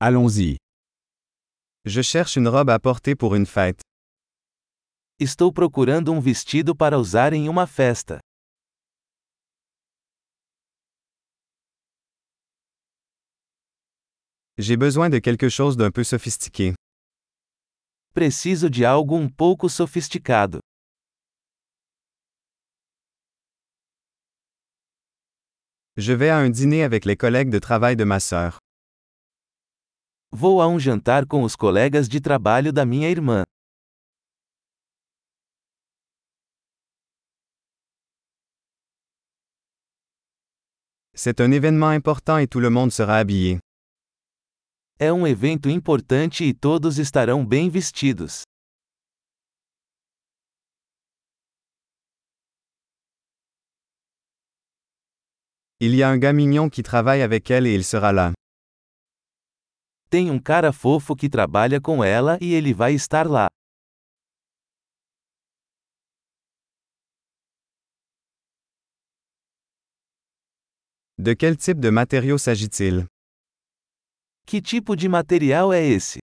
Allons-y. 0.00 0.58
Je 1.84 2.02
cherche 2.02 2.36
une 2.36 2.46
robe 2.46 2.70
à 2.70 2.78
porter 2.78 3.16
pour 3.16 3.34
une 3.34 3.46
fête. 3.46 3.80
Estou 5.18 5.52
procurando 5.52 6.12
um 6.12 6.20
vestido 6.20 6.72
para 6.76 6.96
usar 6.96 7.32
em 7.32 7.48
uma 7.48 7.66
festa. 7.66 8.20
J'ai 14.56 14.76
besoin 14.76 15.10
de 15.10 15.18
quelque 15.20 15.48
chose 15.48 15.76
d'un 15.76 15.90
peu 15.90 16.04
sophistiqué. 16.04 16.74
Preciso 18.14 18.70
de 18.70 18.84
algo 18.84 19.16
um 19.16 19.28
pouco 19.28 19.68
sofisticado. 19.68 20.60
Je 25.96 26.12
vais 26.12 26.30
à 26.30 26.38
un 26.38 26.50
dîner 26.50 26.84
avec 26.84 27.04
les 27.04 27.16
collègues 27.16 27.50
de 27.50 27.58
travail 27.58 27.96
de 27.96 28.04
ma 28.04 28.20
sœur. 28.20 28.60
Vou 30.30 30.60
a 30.60 30.68
um 30.68 30.78
jantar 30.78 31.26
com 31.26 31.42
os 31.42 31.56
colegas 31.56 32.06
de 32.06 32.20
trabalho 32.20 32.70
da 32.70 32.84
minha 32.84 33.08
irmã. 33.08 33.44
C'est 41.14 41.40
un 41.40 41.50
événement 41.50 41.90
important 41.90 42.38
et 42.38 42.46
tout 42.46 42.60
le 42.60 42.68
monde 42.68 42.92
sera 42.92 43.18
habillé. 43.18 43.58
É 45.00 45.10
um 45.12 45.26
evento 45.26 45.70
importante 45.70 46.44
e 46.44 46.52
todos 46.52 46.98
estarão 46.98 47.44
bem 47.44 47.70
vestidos. 47.70 48.42
Il 55.80 55.94
y 55.94 56.02
a 56.02 56.10
un 56.10 56.18
gars 56.18 56.34
mignon 56.34 56.68
qui 56.68 56.82
travaille 56.82 57.22
avec 57.22 57.50
elle 57.50 57.66
et 57.66 57.74
il 57.74 57.84
sera 57.84 58.12
là. 58.12 58.32
Tem 60.10 60.30
um 60.30 60.38
cara 60.38 60.72
fofo 60.72 61.14
que 61.14 61.28
trabalha 61.28 61.80
com 61.80 62.02
ela 62.02 62.38
e 62.40 62.54
ele 62.54 62.72
vai 62.72 62.94
estar 62.94 63.26
lá. 63.26 63.48
De 71.18 71.36
quel 71.36 71.56
type 71.56 71.80
de 71.80 71.90
matériau 71.90 72.38
s'agit-il? 72.38 73.06
Que 74.46 74.62
tipo 74.62 74.96
de 74.96 75.08
material 75.08 75.74
é 75.74 75.84
esse? 75.84 76.20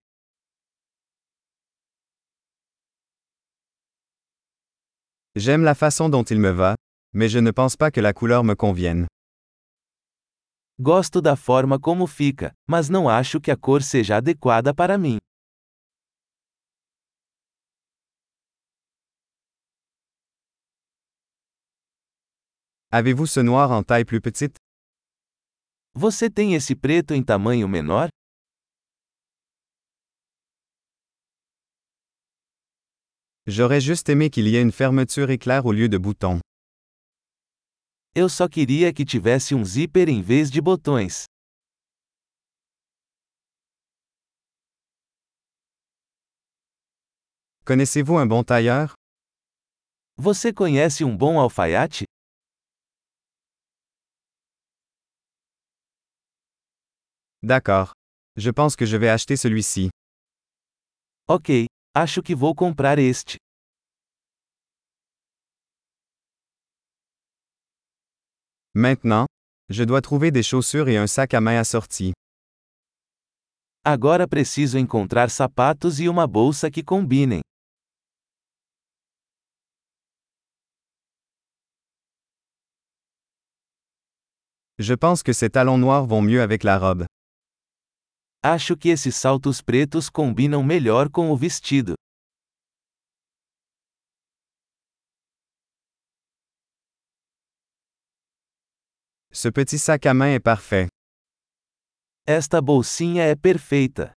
J'aime 5.36 5.62
la 5.62 5.74
façon 5.74 6.08
dont 6.08 6.24
il 6.24 6.40
me 6.40 6.50
va, 6.50 6.74
mais 7.14 7.28
je 7.28 7.38
ne 7.38 7.52
pense 7.52 7.76
pas 7.76 7.92
que 7.92 8.00
la 8.00 8.12
couleur 8.12 8.42
me 8.42 8.54
convienne. 8.56 9.06
Gosto 10.78 11.22
da 11.22 11.36
forma 11.36 11.80
como 11.80 12.06
fica, 12.06 12.52
mas 12.68 12.90
não 12.90 13.08
acho 13.08 13.40
que 13.40 13.50
a 13.50 13.56
cor 13.56 13.82
seja 13.82 14.18
adequada 14.18 14.74
para 14.74 14.98
mim. 14.98 15.16
Avez-vous 22.92 23.26
ce 23.26 23.42
noir 23.42 23.72
en 23.72 23.82
taille 23.82 24.04
plus 24.04 24.20
petite? 24.20 24.56
Você 25.94 26.28
tem 26.28 26.54
esse 26.54 26.76
preto 26.76 27.14
em 27.14 27.24
tamanho 27.24 27.66
menor? 27.66 28.08
J'aurais 33.46 33.80
juste 33.80 34.10
aimé 34.10 34.28
qu'il 34.28 34.46
y 34.46 34.56
ait 34.56 34.62
une 34.62 34.72
fermeture 34.72 35.30
éclair 35.30 35.64
au 35.64 35.72
lieu 35.72 35.88
de 35.88 35.96
boutons. 35.96 36.40
Eu 38.18 38.30
só 38.30 38.48
queria 38.48 38.94
que 38.94 39.04
tivesse 39.04 39.54
um 39.54 39.62
zíper 39.62 40.08
em 40.08 40.22
vez 40.22 40.50
de 40.50 40.58
botões. 40.58 41.24
Connaissez-vous 47.66 48.16
un 48.16 48.26
bon 48.26 48.42
tailleur? 48.42 48.94
Você 50.16 50.50
conhece 50.50 51.04
um 51.04 51.14
bom 51.14 51.38
alfaiate? 51.38 52.04
D'accord. 57.42 57.90
Je 58.34 58.50
pense 58.50 58.74
que 58.74 58.86
je 58.86 58.96
vais 58.96 59.10
acheter 59.10 59.36
celui-ci. 59.36 59.90
Ok, 61.28 61.66
acho 61.94 62.22
que 62.22 62.34
vou 62.34 62.54
comprar 62.54 62.98
este. 62.98 63.36
Maintenant, 68.78 69.24
je 69.70 69.84
dois 69.84 70.02
trouver 70.02 70.30
des 70.30 70.42
chaussures 70.42 70.90
et 70.90 70.98
un 70.98 71.06
sac 71.06 71.32
à 71.32 71.40
main 71.40 71.58
assortis. 71.58 72.12
Agora 73.82 74.28
preciso 74.28 74.76
encontrar 74.76 75.30
sapatos 75.30 75.98
e 75.98 76.10
uma 76.10 76.26
bolsa 76.26 76.70
que 76.70 76.82
combinem. 76.82 77.40
Je 84.78 84.92
pense 84.92 85.22
que 85.22 85.32
ces 85.32 85.48
talons 85.48 85.78
noirs 85.78 86.04
vont 86.04 86.20
mieux 86.20 86.42
avec 86.42 86.62
la 86.62 86.76
robe. 86.76 87.06
Acho 88.42 88.76
que 88.76 88.90
esses 88.90 89.16
saltos 89.16 89.62
pretos 89.62 90.10
combinam 90.10 90.62
melhor 90.62 91.08
com 91.08 91.30
o 91.30 91.36
vestido. 91.36 91.94
Ce 99.38 99.50
petit 99.50 99.78
sac 99.78 100.06
à 100.06 100.14
main 100.14 100.32
est 100.32 100.40
parfait. 100.40 100.88
Esta 102.26 102.62
bolsinha 102.62 103.24
é 103.24 103.36
perfeita. 103.36 104.14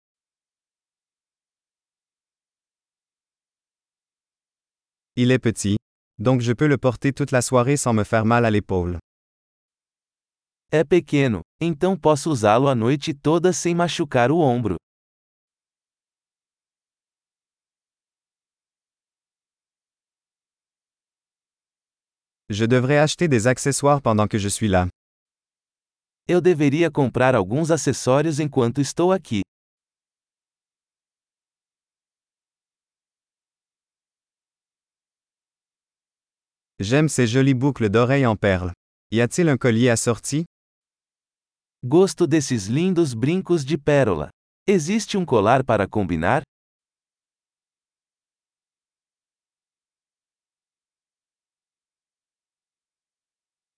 Il 5.16 5.30
est 5.30 5.38
petit, 5.38 5.78
donc 6.18 6.42
je 6.42 6.52
peux 6.52 6.66
le 6.66 6.76
porter 6.76 7.14
toute 7.14 7.30
la 7.30 7.40
soirée 7.40 7.78
sans 7.78 7.94
me 7.94 8.04
faire 8.04 8.26
mal 8.26 8.44
à 8.44 8.50
l'épaule. 8.50 8.98
É 10.70 10.84
pequeno, 10.84 11.40
então 11.62 11.96
posso 11.96 12.30
usá-lo 12.30 12.68
a 12.68 12.74
noite 12.74 13.14
toda 13.14 13.54
sem 13.54 13.74
machucar 13.74 14.30
o 14.30 14.38
ombro. 14.38 14.76
Je 22.50 22.66
devrais 22.66 22.98
acheter 22.98 23.28
des 23.28 23.46
accessoires 23.46 24.02
pendant 24.02 24.28
que 24.28 24.36
je 24.36 24.48
suis 24.48 24.68
là. 24.68 24.90
Eu 26.28 26.40
deveria 26.40 26.90
comprar 26.90 27.36
alguns 27.36 27.70
acessórios 27.70 28.40
enquanto 28.40 28.80
estou 28.80 29.12
aqui. 29.12 29.42
J'aime 36.80 37.08
ces 37.08 37.30
jolies 37.30 37.54
boucles 37.54 37.88
d'oreilles 37.88 38.26
en 38.26 38.34
perles. 38.36 38.72
Y 39.12 39.20
a-t-il 39.20 39.48
un 39.48 39.56
collier 39.56 39.90
assorti? 39.90 40.44
Gosto 41.84 42.26
desses 42.26 42.66
lindos 42.66 43.14
brincos 43.14 43.64
de 43.64 43.78
pérola. 43.78 44.28
Existe 44.66 45.16
um 45.16 45.24
colar 45.24 45.64
para 45.64 45.86
combinar? 45.86 46.42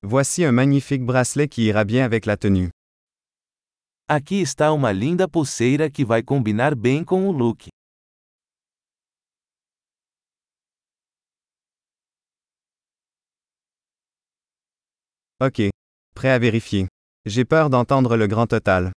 Voici 0.02 0.44
un 0.44 0.52
magnifique 0.52 1.04
bracelet 1.04 1.48
qui 1.48 1.64
ira 1.64 1.84
bien 1.84 2.04
avec 2.04 2.24
la 2.24 2.36
tenue. 2.36 2.70
Aqui 4.08 4.40
está 4.40 4.72
uma 4.72 4.92
linda 4.92 5.26
pulseira 5.26 5.90
que 5.90 6.04
vai 6.04 6.22
combinar 6.22 6.76
bem 6.76 7.04
com 7.04 7.28
o 7.28 7.32
look. 7.32 7.66
Ok. 15.40 15.70
Prêt 16.14 16.30
à 16.30 16.38
vérifier. 16.38 16.86
J'ai 17.26 17.44
peur 17.44 17.68
d'entendre 17.68 18.16
le 18.16 18.28
grand 18.28 18.46
total. 18.46 18.92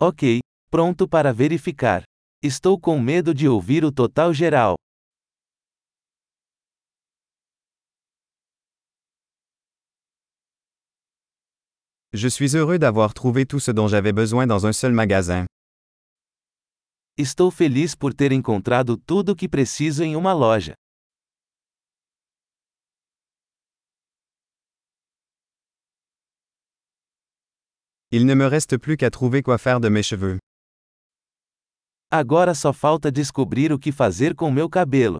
Ok, 0.00 0.40
pronto 0.70 1.06
para 1.06 1.30
verificar. 1.30 2.04
Estou 2.42 2.80
com 2.80 2.98
medo 2.98 3.34
de 3.34 3.46
ouvir 3.46 3.84
o 3.84 3.92
total 3.92 4.32
geral. 4.32 4.76
Je 12.18 12.26
suis 12.26 12.56
heureux 12.56 12.80
d'avoir 12.80 13.14
trouvé 13.14 13.46
tout 13.46 13.60
ce 13.60 13.70
dont 13.70 13.86
j'avais 13.86 14.12
besoin 14.12 14.44
dans 14.44 14.66
un 14.66 14.72
seul 14.72 14.92
magasin. 14.92 15.46
Estou 17.16 17.52
feliz 17.52 17.94
por 17.94 18.12
ter 18.12 18.32
encontrado 18.32 18.96
tudo 18.96 19.34
o 19.34 19.36
que 19.36 19.48
preciso 19.48 20.02
em 20.02 20.16
uma 20.16 20.32
loja. 20.32 20.74
Il 28.10 28.26
ne 28.26 28.34
me 28.34 28.46
reste 28.48 28.78
plus 28.78 28.96
qu'à 28.96 29.10
trouver 29.10 29.42
quoi 29.44 29.56
faire 29.56 29.78
de 29.78 29.88
mes 29.88 30.02
cheveux. 30.02 30.38
Agora 32.10 32.52
só 32.52 32.72
falta 32.72 33.12
descobrir 33.12 33.72
o 33.72 33.78
que 33.78 33.92
fazer 33.92 34.34
com 34.34 34.50
meu 34.50 34.68
cabelo. 34.68 35.18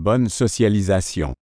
Bonne 0.00 0.30
socialisation. 0.30 1.34